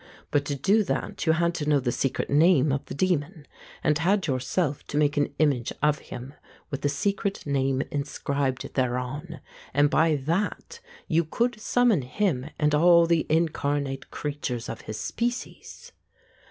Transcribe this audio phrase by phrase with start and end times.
[0.31, 3.45] But to do that you had to know the secret name of the demon,
[3.83, 6.33] and had your self to make an image of him,
[6.71, 9.41] with the secret name inscribed thereon,
[9.75, 15.91] and by that you could summon him and all the incarnate creatures of his species.